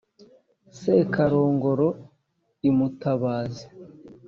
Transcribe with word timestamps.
sekarongoro 0.79 1.89
i 2.69 2.69
mutabazi 2.77 3.65